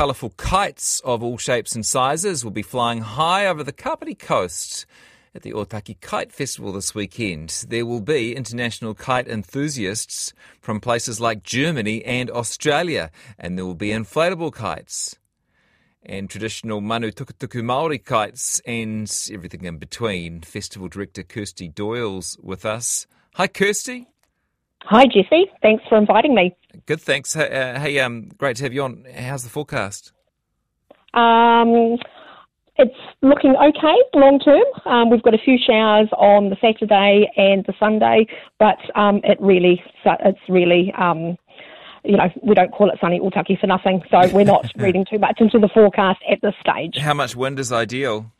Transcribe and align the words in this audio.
Colourful 0.00 0.32
kites 0.38 1.00
of 1.00 1.22
all 1.22 1.36
shapes 1.36 1.74
and 1.74 1.84
sizes 1.84 2.42
will 2.42 2.50
be 2.50 2.62
flying 2.62 3.02
high 3.02 3.46
over 3.46 3.62
the 3.62 3.70
Kapiti 3.70 4.14
coast 4.14 4.86
at 5.34 5.42
the 5.42 5.52
Otaki 5.52 6.00
Kite 6.00 6.32
Festival 6.32 6.72
this 6.72 6.94
weekend. 6.94 7.66
There 7.68 7.84
will 7.84 8.00
be 8.00 8.34
international 8.34 8.94
kite 8.94 9.28
enthusiasts 9.28 10.32
from 10.62 10.80
places 10.80 11.20
like 11.20 11.42
Germany 11.42 12.02
and 12.06 12.30
Australia, 12.30 13.10
and 13.38 13.58
there 13.58 13.66
will 13.66 13.74
be 13.74 13.90
inflatable 13.90 14.54
kites 14.54 15.18
and 16.02 16.30
traditional 16.30 16.80
manu 16.80 17.10
tukutuku 17.10 17.62
Maori 17.62 17.98
kites 17.98 18.58
and 18.64 19.06
everything 19.30 19.66
in 19.66 19.76
between. 19.76 20.40
Festival 20.40 20.88
director 20.88 21.22
Kirsty 21.22 21.68
Doyle's 21.68 22.38
with 22.42 22.64
us. 22.64 23.06
Hi, 23.34 23.46
Kirsty. 23.46 24.08
Hi, 24.84 25.04
Jesse. 25.04 25.50
Thanks 25.60 25.84
for 25.90 25.98
inviting 25.98 26.34
me. 26.34 26.56
Good, 26.86 27.00
thanks. 27.00 27.34
Hey, 27.34 27.48
uh, 27.48 27.80
hey 27.80 27.98
um, 28.00 28.30
great 28.38 28.56
to 28.56 28.64
have 28.64 28.72
you 28.72 28.82
on. 28.82 29.06
How's 29.16 29.42
the 29.42 29.50
forecast? 29.50 30.12
Um, 31.14 31.96
it's 32.76 32.94
looking 33.22 33.54
okay 33.56 33.96
long 34.14 34.38
term. 34.38 34.62
Um, 34.86 35.10
we've 35.10 35.22
got 35.22 35.34
a 35.34 35.38
few 35.38 35.58
showers 35.58 36.08
on 36.16 36.50
the 36.50 36.56
Saturday 36.60 37.30
and 37.36 37.64
the 37.66 37.74
Sunday, 37.78 38.26
but 38.58 38.78
um, 38.94 39.20
it 39.24 39.38
really, 39.40 39.82
it's 40.04 40.38
really 40.48 40.92
um, 40.96 41.36
you 42.04 42.16
know, 42.16 42.30
we 42.42 42.54
don't 42.54 42.72
call 42.72 42.90
it 42.90 42.98
sunny 43.00 43.20
Otaki 43.20 43.60
for 43.60 43.66
nothing, 43.66 44.02
so 44.10 44.20
we're 44.32 44.44
not 44.44 44.70
reading 44.76 45.04
too 45.08 45.18
much 45.18 45.40
into 45.40 45.58
the 45.58 45.68
forecast 45.68 46.20
at 46.30 46.40
this 46.42 46.54
stage. 46.60 46.96
How 46.96 47.14
much 47.14 47.36
wind 47.36 47.58
is 47.58 47.72
ideal? 47.72 48.32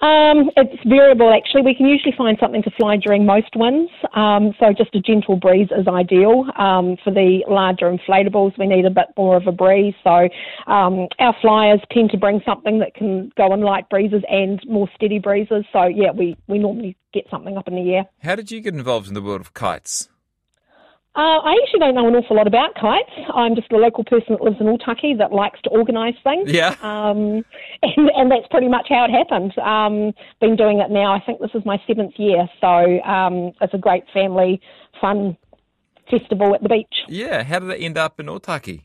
Um, 0.00 0.50
it's 0.56 0.82
variable 0.86 1.32
actually. 1.32 1.62
We 1.62 1.74
can 1.74 1.86
usually 1.86 2.14
find 2.16 2.36
something 2.40 2.62
to 2.62 2.70
fly 2.78 2.96
during 2.96 3.26
most 3.26 3.56
winds, 3.56 3.90
um, 4.14 4.52
so 4.60 4.72
just 4.72 4.94
a 4.94 5.00
gentle 5.00 5.36
breeze 5.36 5.68
is 5.76 5.88
ideal. 5.88 6.46
Um, 6.56 6.96
for 7.02 7.12
the 7.12 7.42
larger 7.48 7.90
inflatables, 7.90 8.56
we 8.58 8.66
need 8.66 8.84
a 8.84 8.90
bit 8.90 9.06
more 9.16 9.36
of 9.36 9.46
a 9.48 9.52
breeze. 9.52 9.94
So 10.04 10.28
um, 10.70 11.08
our 11.18 11.34
flyers 11.40 11.80
tend 11.90 12.10
to 12.10 12.16
bring 12.16 12.40
something 12.44 12.78
that 12.78 12.94
can 12.94 13.32
go 13.36 13.52
in 13.52 13.60
light 13.60 13.88
breezes 13.88 14.22
and 14.28 14.60
more 14.68 14.88
steady 14.94 15.18
breezes. 15.18 15.64
So 15.72 15.86
yeah, 15.86 16.12
we, 16.12 16.36
we 16.46 16.58
normally 16.58 16.96
get 17.12 17.24
something 17.30 17.56
up 17.56 17.66
in 17.66 17.74
the 17.74 17.94
air. 17.94 18.04
How 18.22 18.36
did 18.36 18.52
you 18.52 18.60
get 18.60 18.74
involved 18.74 19.08
in 19.08 19.14
the 19.14 19.22
world 19.22 19.40
of 19.40 19.54
kites? 19.54 20.08
Uh, 21.16 21.40
I 21.42 21.56
actually 21.62 21.80
don't 21.80 21.94
know 21.94 22.06
an 22.06 22.14
awful 22.14 22.36
lot 22.36 22.46
about 22.46 22.74
kites. 22.74 23.10
I'm 23.34 23.56
just 23.56 23.72
a 23.72 23.76
local 23.76 24.04
person 24.04 24.26
that 24.30 24.40
lives 24.40 24.58
in 24.60 24.66
Otaki 24.66 25.18
that 25.18 25.32
likes 25.32 25.60
to 25.62 25.70
organise 25.70 26.14
things. 26.22 26.52
Yeah. 26.52 26.76
Um, 26.80 27.44
and, 27.82 28.10
and 28.14 28.30
that's 28.30 28.46
pretty 28.50 28.68
much 28.68 28.86
how 28.88 29.04
it 29.04 29.10
happened. 29.10 29.56
Um, 29.58 30.12
been 30.40 30.54
doing 30.54 30.78
it 30.78 30.90
now. 30.90 31.12
I 31.12 31.20
think 31.24 31.40
this 31.40 31.50
is 31.54 31.64
my 31.64 31.82
seventh 31.88 32.14
year, 32.18 32.48
so 32.60 33.00
um, 33.02 33.52
it's 33.60 33.74
a 33.74 33.78
great 33.78 34.04
family 34.12 34.60
fun 35.00 35.36
festival 36.10 36.54
at 36.54 36.62
the 36.62 36.68
beach. 36.68 37.04
Yeah. 37.08 37.42
How 37.42 37.58
did 37.58 37.70
it 37.70 37.82
end 37.82 37.98
up 37.98 38.20
in 38.20 38.26
Otaki? 38.26 38.82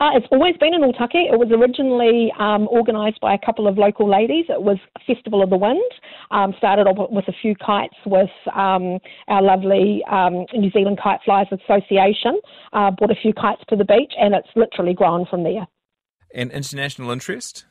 Uh, 0.00 0.10
it's 0.14 0.26
always 0.30 0.56
been 0.58 0.74
in 0.74 0.82
Otaki. 0.82 1.26
It 1.32 1.38
was 1.38 1.50
originally 1.50 2.32
um, 2.38 2.68
organised 2.68 3.20
by 3.20 3.34
a 3.34 3.38
couple 3.44 3.66
of 3.66 3.78
local 3.78 4.08
ladies. 4.08 4.44
It 4.48 4.62
was 4.62 4.78
Festival 5.06 5.42
of 5.42 5.50
the 5.50 5.56
Wind. 5.56 5.82
Um, 6.30 6.54
started 6.58 6.86
off 6.86 7.10
with 7.10 7.26
a 7.28 7.32
few 7.40 7.54
kites 7.54 7.96
with 8.04 8.30
um, 8.54 8.98
our 9.28 9.42
lovely 9.42 10.02
um, 10.10 10.46
New 10.52 10.70
Zealand 10.70 10.98
Kite 11.02 11.20
Flyers 11.24 11.48
Association. 11.52 12.40
Uh, 12.72 12.90
brought 12.90 13.10
a 13.10 13.20
few 13.20 13.32
kites 13.32 13.62
to 13.68 13.76
the 13.76 13.84
beach, 13.84 14.12
and 14.18 14.34
it's 14.34 14.48
literally 14.54 14.94
grown 14.94 15.26
from 15.26 15.42
there. 15.42 15.66
And 16.34 16.50
international 16.52 17.10
interest? 17.10 17.64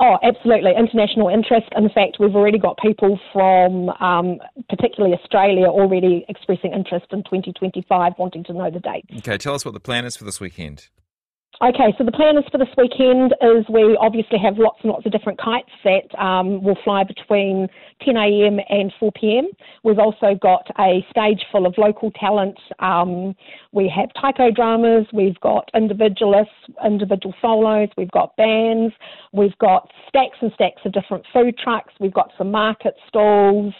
Oh, 0.00 0.16
absolutely. 0.22 0.72
International 0.78 1.28
interest. 1.28 1.66
In 1.76 1.90
fact, 1.90 2.16
we've 2.18 2.34
already 2.34 2.58
got 2.58 2.78
people 2.78 3.20
from 3.34 3.90
um, 4.00 4.38
particularly 4.70 5.14
Australia 5.14 5.66
already 5.66 6.24
expressing 6.28 6.72
interest 6.72 7.06
in 7.12 7.18
2025, 7.24 8.12
wanting 8.18 8.42
to 8.44 8.54
know 8.54 8.70
the 8.70 8.80
date. 8.80 9.04
Okay, 9.18 9.36
tell 9.36 9.54
us 9.54 9.64
what 9.64 9.74
the 9.74 9.80
plan 9.80 10.06
is 10.06 10.16
for 10.16 10.24
this 10.24 10.40
weekend. 10.40 10.88
Okay, 11.62 11.94
so 11.98 12.04
the 12.04 12.12
plan 12.12 12.38
is 12.38 12.44
for 12.50 12.56
this 12.56 12.72
weekend 12.78 13.34
is 13.42 13.66
we 13.68 13.94
obviously 14.00 14.38
have 14.38 14.56
lots 14.56 14.78
and 14.82 14.90
lots 14.90 15.04
of 15.04 15.12
different 15.12 15.38
kites 15.38 15.68
that 15.84 16.18
um, 16.18 16.62
will 16.62 16.78
fly 16.84 17.04
between 17.04 17.68
10 18.02 18.16
a.m. 18.16 18.60
and 18.70 18.90
4 18.98 19.12
p.m. 19.12 19.46
We've 19.84 19.98
also 19.98 20.34
got 20.40 20.66
a 20.78 21.04
stage 21.10 21.44
full 21.52 21.66
of 21.66 21.74
local 21.76 22.12
talent. 22.12 22.58
Um, 22.78 23.34
we 23.72 23.92
have 23.94 24.08
taiko 24.18 24.50
drummers, 24.50 25.06
we've 25.12 25.38
got 25.40 25.68
individualists, 25.74 26.54
individual 26.82 27.34
solos, 27.42 27.90
we've 27.98 28.10
got 28.10 28.34
bands, 28.36 28.94
we've 29.34 29.58
got 29.58 29.90
stacks 30.08 30.38
and 30.40 30.50
stacks 30.54 30.80
of 30.86 30.92
different 30.92 31.26
food 31.30 31.58
trucks, 31.58 31.92
we've 32.00 32.14
got 32.14 32.30
some 32.38 32.50
market 32.50 32.94
stalls. 33.06 33.74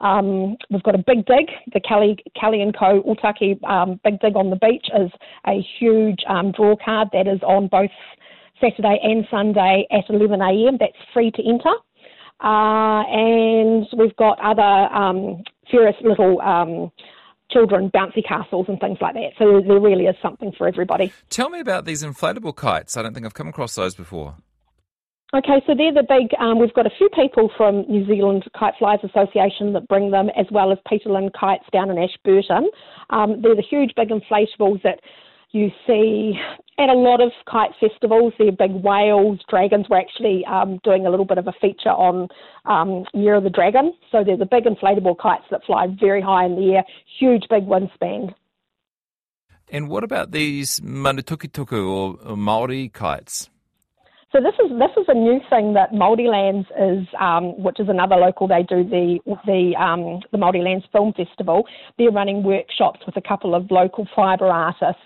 Um, 0.00 0.56
we've 0.70 0.82
got 0.82 0.94
a 0.94 1.02
big 1.04 1.26
dig. 1.26 1.46
The 1.72 1.80
Kelly, 1.80 2.18
Kelly 2.38 2.62
and 2.62 2.76
Co. 2.76 3.02
Otaki 3.02 3.62
um, 3.64 4.00
Big 4.04 4.20
Dig 4.20 4.36
on 4.36 4.50
the 4.50 4.56
Beach 4.56 4.86
is 4.98 5.10
a 5.46 5.64
huge 5.78 6.20
um, 6.28 6.52
draw 6.52 6.76
card 6.76 7.08
that 7.12 7.26
is 7.26 7.40
on 7.42 7.68
both 7.68 7.90
Saturday 8.60 8.98
and 9.02 9.26
Sunday 9.30 9.86
at 9.90 10.06
11am. 10.08 10.78
That's 10.78 10.92
free 11.12 11.30
to 11.32 11.42
enter. 11.42 11.74
Uh, 12.42 13.02
and 13.08 13.86
we've 13.96 14.16
got 14.16 14.38
other 14.40 14.62
um, 14.94 15.42
various 15.70 15.96
little 16.02 16.40
um, 16.42 16.92
children 17.50 17.90
bouncy 17.94 18.26
castles 18.26 18.66
and 18.68 18.78
things 18.80 18.98
like 19.00 19.14
that. 19.14 19.30
So 19.38 19.62
there 19.66 19.80
really 19.80 20.04
is 20.04 20.16
something 20.20 20.52
for 20.56 20.68
everybody. 20.68 21.12
Tell 21.30 21.48
me 21.48 21.60
about 21.60 21.84
these 21.86 22.02
inflatable 22.02 22.56
kites. 22.56 22.96
I 22.96 23.02
don't 23.02 23.14
think 23.14 23.24
I've 23.24 23.34
come 23.34 23.48
across 23.48 23.74
those 23.74 23.94
before. 23.94 24.36
Okay, 25.34 25.60
so 25.66 25.74
they're 25.74 25.92
the 25.92 26.04
big. 26.08 26.30
Um, 26.38 26.60
we've 26.60 26.72
got 26.72 26.86
a 26.86 26.96
few 26.96 27.08
people 27.08 27.50
from 27.56 27.82
New 27.88 28.06
Zealand 28.06 28.44
Kite 28.56 28.74
Flyers 28.78 29.00
Association 29.02 29.72
that 29.72 29.88
bring 29.88 30.12
them, 30.12 30.28
as 30.38 30.46
well 30.52 30.70
as 30.70 30.78
Peter 30.88 31.10
Lynn 31.10 31.30
Kites 31.38 31.64
down 31.72 31.90
in 31.90 31.98
Ashburton. 31.98 32.70
Um, 33.10 33.42
they're 33.42 33.56
the 33.56 33.62
huge, 33.68 33.92
big 33.96 34.10
inflatables 34.10 34.82
that 34.84 35.00
you 35.50 35.70
see 35.86 36.34
at 36.78 36.88
a 36.88 36.94
lot 36.94 37.20
of 37.20 37.32
kite 37.50 37.70
festivals. 37.80 38.34
They're 38.38 38.52
big 38.52 38.72
whales, 38.72 39.40
dragons. 39.48 39.86
We're 39.88 39.98
actually 39.98 40.44
um, 40.44 40.78
doing 40.84 41.06
a 41.06 41.10
little 41.10 41.24
bit 41.24 41.38
of 41.38 41.48
a 41.48 41.52
feature 41.60 41.90
on 41.90 42.28
um, 42.64 43.04
Year 43.14 43.34
of 43.34 43.44
the 43.44 43.50
Dragon. 43.50 43.94
So 44.12 44.22
they're 44.22 44.36
the 44.36 44.46
big 44.46 44.64
inflatable 44.64 45.18
kites 45.18 45.44
that 45.50 45.64
fly 45.64 45.86
very 45.98 46.20
high 46.20 46.44
in 46.44 46.54
the 46.56 46.74
air, 46.74 46.84
huge, 47.18 47.44
big 47.50 47.66
wingspan. 47.66 48.34
And 49.72 49.88
what 49.88 50.04
about 50.04 50.30
these 50.30 50.80
manu 50.82 51.22
tukutuku 51.22 51.88
or, 51.88 52.16
or 52.24 52.36
Maori 52.36 52.88
kites? 52.88 53.50
So 54.32 54.40
this 54.40 54.54
is 54.64 54.76
this 54.78 54.90
is 54.96 55.04
a 55.08 55.14
new 55.14 55.40
thing 55.48 55.72
that 55.74 55.92
Māorilands 55.92 56.66
is, 56.78 57.06
um, 57.20 57.62
which 57.62 57.78
is 57.78 57.88
another 57.88 58.16
local. 58.16 58.48
They 58.48 58.64
do 58.64 58.82
the 58.82 59.18
the 59.46 59.74
um, 59.80 60.20
the 60.32 60.38
Māorilands 60.38 60.82
Film 60.90 61.12
Festival. 61.12 61.64
They're 61.96 62.10
running 62.10 62.42
workshops 62.42 63.00
with 63.06 63.16
a 63.16 63.20
couple 63.20 63.54
of 63.54 63.70
local 63.70 64.06
fibre 64.16 64.48
artists 64.48 65.00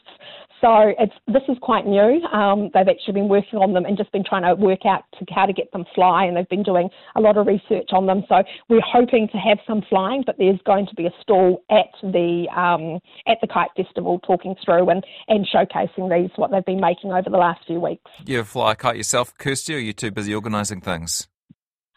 so 0.61 0.93
it's 0.99 1.15
this 1.27 1.43
is 1.49 1.57
quite 1.61 1.87
new. 1.87 2.23
Um, 2.33 2.71
they've 2.75 2.89
actually 2.89 3.15
been 3.15 3.29
working 3.29 3.59
on 3.59 3.73
them 3.73 3.85
and 3.85 3.97
just 3.97 4.13
been 4.13 4.25
trying 4.25 4.43
to 4.43 4.55
work 4.55 4.85
out 4.85 5.05
to 5.19 5.25
how 5.31 5.47
to 5.47 5.53
get 5.53 5.73
them 5.73 5.85
fly, 5.95 6.25
and 6.25 6.37
they've 6.37 6.49
been 6.49 6.63
doing 6.63 6.89
a 7.17 7.21
lot 7.21 7.37
of 7.37 7.47
research 7.47 7.91
on 7.93 8.07
them. 8.07 8.25
So 8.29 8.43
we're 8.69 8.83
hoping 8.85 9.29
to 9.33 9.39
have 9.39 9.59
some 9.67 9.83
flying, 9.89 10.23
but 10.27 10.37
there's 10.39 10.61
going 10.65 10.87
to 10.87 10.95
be 10.95 11.07
a 11.07 11.13
stall 11.23 11.63
at 11.71 11.91
the 12.03 12.47
um, 12.55 13.01
at 13.27 13.39
the 13.41 13.47
kite 13.47 13.71
festival 13.77 14.19
talking 14.21 14.55
through 14.65 14.91
and, 14.91 15.05
and 15.29 15.47
showcasing 15.47 16.11
these 16.11 16.31
what 16.37 16.51
they've 16.51 16.65
been 16.65 16.81
making 16.81 17.13
over 17.13 17.31
the 17.31 17.39
last 17.39 17.61
few 17.67 17.81
weeks. 17.81 18.11
You 18.27 18.45
fly 18.45 18.73
a 18.73 18.77
kite 18.77 18.97
yourself, 18.97 19.37
Kirsty, 19.39 19.75
or 19.75 19.77
are 19.79 19.81
you 19.81 19.93
too 19.93 20.11
busy 20.11 20.35
organising 20.35 20.81
things? 20.81 21.29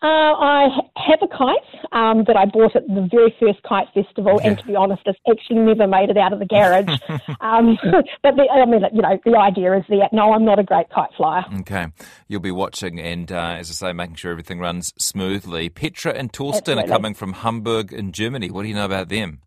Uh, 0.01 0.35
I 0.35 0.67
have 0.97 1.19
a 1.21 1.27
kite 1.27 1.72
um, 1.93 2.23
that 2.25 2.35
I 2.35 2.45
bought 2.45 2.75
at 2.75 2.87
the 2.87 3.07
very 3.09 3.33
first 3.39 3.61
kite 3.63 3.87
festival, 3.93 4.39
yeah. 4.41 4.49
and 4.49 4.59
to 4.59 4.65
be 4.65 4.75
honest, 4.75 5.03
it's 5.05 5.19
actually 5.29 5.59
never 5.59 5.87
made 5.87 6.09
it 6.09 6.17
out 6.17 6.33
of 6.33 6.39
the 6.39 6.45
garage. 6.45 6.89
um, 7.41 7.77
but 8.23 8.35
the, 8.35 8.47
I 8.51 8.65
mean, 8.65 8.81
you 8.93 9.01
know, 9.01 9.19
the 9.23 9.37
idea 9.37 9.77
is 9.77 9.83
that 9.89 10.09
no, 10.11 10.33
I'm 10.33 10.45
not 10.45 10.59
a 10.59 10.63
great 10.63 10.89
kite 10.89 11.09
flyer. 11.15 11.43
Okay, 11.61 11.87
you'll 12.27 12.41
be 12.41 12.51
watching, 12.51 12.99
and 12.99 13.31
uh, 13.31 13.55
as 13.59 13.69
I 13.69 13.73
say, 13.73 13.93
making 13.93 14.15
sure 14.15 14.31
everything 14.31 14.59
runs 14.59 14.93
smoothly. 14.97 15.69
Petra 15.69 16.13
and 16.13 16.33
Torsten 16.33 16.57
Absolutely. 16.57 16.83
are 16.83 16.87
coming 16.87 17.13
from 17.13 17.33
Hamburg 17.33 17.93
in 17.93 18.11
Germany. 18.11 18.49
What 18.49 18.63
do 18.63 18.69
you 18.69 18.75
know 18.75 18.85
about 18.85 19.09
them? 19.09 19.41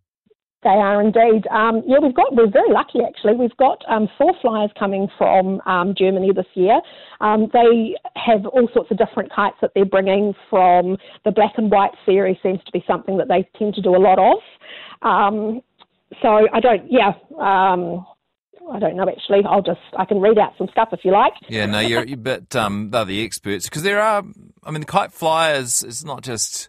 They 0.62 0.70
are 0.70 1.00
indeed. 1.00 1.46
Um, 1.50 1.82
yeah, 1.86 1.98
we've 2.02 2.14
got. 2.14 2.34
We're 2.34 2.50
very 2.50 2.72
lucky 2.72 3.00
actually. 3.06 3.34
We've 3.34 3.56
got 3.56 3.84
um, 3.88 4.08
four 4.18 4.32
flyers 4.40 4.70
coming 4.78 5.06
from 5.16 5.60
um, 5.66 5.94
Germany 5.96 6.32
this 6.34 6.46
year. 6.54 6.80
Um, 7.20 7.48
they 7.52 7.94
have 8.16 8.46
all 8.46 8.68
sorts 8.74 8.90
of 8.90 8.98
different 8.98 9.30
kites 9.32 9.56
that 9.60 9.72
they're 9.74 9.84
bringing 9.84 10.34
from 10.50 10.96
the 11.24 11.30
black 11.30 11.52
and 11.56 11.70
white 11.70 11.92
series. 12.04 12.36
Seems 12.42 12.62
to 12.64 12.72
be 12.72 12.82
something 12.86 13.16
that 13.18 13.28
they 13.28 13.48
tend 13.58 13.74
to 13.74 13.82
do 13.82 13.94
a 13.94 14.00
lot 14.00 14.18
of. 14.18 14.38
Um, 15.02 15.60
so 16.22 16.48
I 16.52 16.60
don't. 16.60 16.90
Yeah. 16.90 17.12
Um, 17.38 18.06
I 18.72 18.78
don't 18.80 18.96
know 18.96 19.06
actually. 19.08 19.42
I'll 19.48 19.62
just 19.62 19.80
I 19.96 20.04
can 20.04 20.20
read 20.20 20.38
out 20.38 20.54
some 20.58 20.68
stuff 20.72 20.88
if 20.92 21.00
you 21.04 21.12
like. 21.12 21.34
Yeah, 21.48 21.66
no, 21.66 21.80
you're, 21.80 22.16
but 22.16 22.56
um, 22.56 22.90
they're 22.90 23.04
the 23.04 23.24
experts 23.24 23.68
because 23.68 23.82
there 23.82 24.00
are. 24.00 24.24
I 24.64 24.70
mean, 24.70 24.80
the 24.80 24.86
kite 24.86 25.12
flyers 25.12 25.82
is 25.82 26.04
not 26.04 26.22
just 26.22 26.68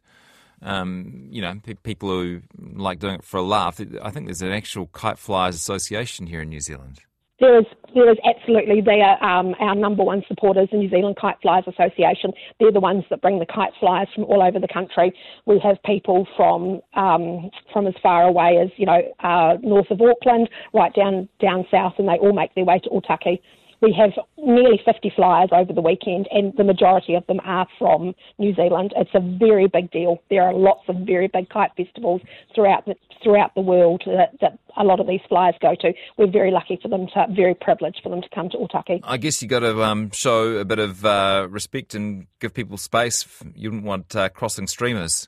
um, 0.61 1.27
you 1.29 1.41
know 1.41 1.59
pe- 1.63 1.75
people 1.75 2.09
who 2.09 2.41
like 2.75 2.99
doing 2.99 3.15
it 3.15 3.23
for 3.23 3.37
a 3.37 3.43
laugh. 3.43 3.79
I 4.01 4.11
think 4.11 4.27
there's 4.27 4.41
an 4.41 4.51
actual 4.51 4.87
kite 4.87 5.17
flyers 5.17 5.55
association 5.55 6.27
here 6.27 6.41
in 6.41 6.49
New 6.49 6.61
Zealand. 6.61 7.01
There 7.39 7.59
is, 7.59 7.65
there 7.93 8.09
is 8.09 8.17
absolutely. 8.25 8.81
They 8.81 9.01
are 9.01 9.23
um, 9.23 9.53
our 9.59 9.75
number 9.75 10.03
one 10.03 10.23
supporters, 10.27 10.69
the 10.71 10.77
New 10.77 10.89
Zealand 10.89 11.17
Kite 11.21 11.35
Flyers 11.43 11.65
Association. 11.67 12.31
They're 12.59 12.71
the 12.71 12.79
ones 12.79 13.03
that 13.11 13.21
bring 13.21 13.37
the 13.37 13.45
kite 13.45 13.73
flyers 13.79 14.07
from 14.15 14.23
all 14.23 14.41
over 14.41 14.59
the 14.59 14.67
country. 14.67 15.13
We 15.45 15.59
have 15.59 15.77
people 15.85 16.27
from 16.35 16.81
um, 16.95 17.51
from 17.71 17.85
as 17.85 17.93
far 18.01 18.23
away 18.23 18.57
as 18.57 18.69
you 18.77 18.87
know 18.87 19.01
uh, 19.19 19.57
north 19.61 19.91
of 19.91 20.01
Auckland, 20.01 20.49
right 20.73 20.93
down 20.95 21.29
down 21.39 21.67
south, 21.69 21.93
and 21.99 22.07
they 22.07 22.17
all 22.17 22.33
make 22.33 22.55
their 22.55 22.65
way 22.65 22.79
to 22.79 22.89
Otaki. 22.89 23.39
We 23.81 23.93
have 23.93 24.11
nearly 24.37 24.79
50 24.83 25.11
flyers 25.15 25.49
over 25.51 25.73
the 25.73 25.81
weekend, 25.81 26.27
and 26.31 26.53
the 26.57 26.63
majority 26.63 27.15
of 27.15 27.25
them 27.27 27.39
are 27.43 27.67
from 27.77 28.15
New 28.37 28.53
Zealand. 28.55 28.93
It's 28.95 29.11
a 29.13 29.19
very 29.19 29.67
big 29.67 29.91
deal. 29.91 30.21
There 30.29 30.43
are 30.43 30.53
lots 30.53 30.83
of 30.87 30.97
very 31.05 31.27
big 31.27 31.49
kite 31.49 31.71
festivals 31.77 32.21
throughout 32.55 32.85
the 32.85 32.95
throughout 33.23 33.53
the 33.55 33.61
world 33.61 34.03
that, 34.05 34.39
that 34.41 34.59
a 34.77 34.83
lot 34.83 34.99
of 34.99 35.07
these 35.07 35.21
flyers 35.27 35.55
go 35.59 35.75
to. 35.81 35.93
We're 36.17 36.31
very 36.31 36.51
lucky 36.51 36.79
for 36.81 36.87
them 36.87 37.07
to, 37.13 37.27
very 37.31 37.55
privileged 37.55 38.01
for 38.03 38.09
them 38.09 38.21
to 38.21 38.29
come 38.33 38.49
to 38.51 38.57
Otaki. 38.57 38.99
I 39.03 39.17
guess 39.17 39.41
you've 39.41 39.49
got 39.49 39.61
to 39.61 39.83
um, 39.83 40.11
show 40.11 40.57
a 40.57 40.65
bit 40.65 40.79
of 40.79 41.03
uh, 41.03 41.47
respect 41.49 41.95
and 41.95 42.27
give 42.39 42.53
people 42.53 42.77
space. 42.77 43.25
You 43.55 43.71
wouldn't 43.71 43.85
want 43.85 44.15
uh, 44.15 44.29
crossing 44.29 44.67
streamers. 44.67 45.27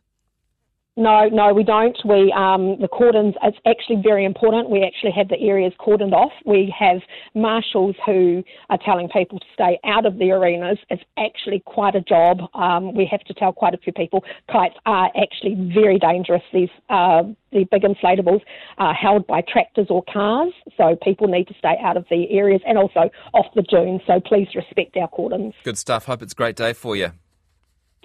No, 0.99 1.29
no, 1.29 1.53
we 1.53 1.63
don't. 1.63 1.97
We 2.03 2.33
um, 2.33 2.77
the 2.81 2.89
cordons. 2.89 3.33
It's 3.41 3.57
actually 3.65 4.01
very 4.03 4.25
important. 4.25 4.69
We 4.69 4.83
actually 4.83 5.11
have 5.11 5.29
the 5.29 5.39
areas 5.39 5.71
cordoned 5.79 6.11
off. 6.11 6.33
We 6.45 6.75
have 6.77 6.97
marshals 7.33 7.95
who 8.05 8.43
are 8.69 8.77
telling 8.83 9.07
people 9.07 9.39
to 9.39 9.45
stay 9.53 9.79
out 9.85 10.05
of 10.05 10.19
the 10.19 10.31
arenas. 10.31 10.77
It's 10.89 11.01
actually 11.17 11.63
quite 11.65 11.95
a 11.95 12.01
job. 12.01 12.39
Um, 12.53 12.93
we 12.93 13.07
have 13.09 13.21
to 13.21 13.33
tell 13.33 13.53
quite 13.53 13.73
a 13.73 13.77
few 13.77 13.93
people 13.93 14.25
kites 14.51 14.75
are 14.85 15.09
actually 15.15 15.55
very 15.73 15.99
dangerous. 15.99 16.43
These 16.51 16.67
uh, 16.89 17.23
the 17.53 17.65
big 17.71 17.83
inflatables 17.83 18.41
are 18.77 18.93
held 18.93 19.25
by 19.25 19.39
tractors 19.47 19.87
or 19.89 20.03
cars, 20.11 20.51
so 20.75 20.97
people 21.01 21.27
need 21.29 21.47
to 21.47 21.53
stay 21.57 21.77
out 21.81 21.95
of 21.95 22.07
the 22.09 22.29
areas 22.29 22.61
and 22.67 22.77
also 22.77 23.09
off 23.33 23.45
the 23.55 23.61
dunes. 23.61 24.01
So 24.05 24.19
please 24.19 24.49
respect 24.53 24.97
our 24.97 25.07
cordons. 25.07 25.53
Good 25.63 25.77
stuff. 25.77 26.05
Hope 26.07 26.21
it's 26.21 26.33
a 26.33 26.35
great 26.35 26.57
day 26.57 26.73
for 26.73 26.97
you. 26.97 27.13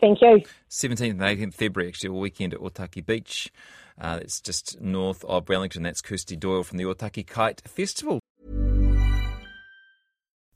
Thank 0.00 0.20
you. 0.20 0.43
17th 0.70 1.11
and 1.11 1.20
18th 1.20 1.55
February, 1.55 1.88
actually, 1.88 2.11
all 2.11 2.20
weekend 2.20 2.55
at 2.55 2.61
Otaki 2.61 3.05
Beach. 3.05 3.52
Uh, 4.00 4.19
it's 4.20 4.41
just 4.41 4.81
north 4.81 5.25
of 5.25 5.49
Wellington. 5.49 5.82
That's 5.82 6.02
Kirsty 6.02 6.37
Doyle 6.37 6.64
from 6.64 6.79
the 6.79 6.85
Otaki 6.85 7.26
Kite 7.26 7.62
Festival. 7.67 8.20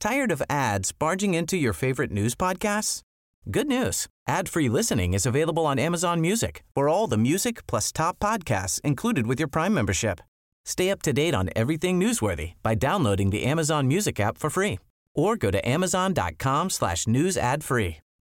Tired 0.00 0.30
of 0.30 0.42
ads 0.48 0.92
barging 0.92 1.34
into 1.34 1.56
your 1.56 1.72
favorite 1.72 2.12
news 2.12 2.34
podcasts? 2.34 3.02
Good 3.50 3.66
news. 3.66 4.06
Ad-free 4.28 4.68
listening 4.68 5.14
is 5.14 5.26
available 5.26 5.66
on 5.66 5.78
Amazon 5.78 6.20
Music 6.20 6.62
for 6.74 6.88
all 6.88 7.06
the 7.06 7.16
music 7.16 7.66
plus 7.66 7.90
top 7.90 8.18
podcasts 8.18 8.80
included 8.82 9.26
with 9.26 9.40
your 9.40 9.48
Prime 9.48 9.74
membership. 9.74 10.20
Stay 10.64 10.90
up 10.90 11.02
to 11.02 11.12
date 11.12 11.34
on 11.34 11.48
everything 11.56 11.98
newsworthy 11.98 12.52
by 12.62 12.74
downloading 12.74 13.30
the 13.30 13.44
Amazon 13.44 13.88
Music 13.88 14.20
app 14.20 14.36
for 14.36 14.50
free 14.50 14.78
or 15.14 15.36
go 15.36 15.50
to 15.50 15.66
amazon.com 15.68 16.70
slash 16.70 17.06
news 17.06 17.36
ad 17.36 17.64
free. 17.64 17.98